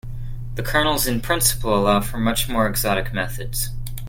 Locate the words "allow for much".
1.77-2.49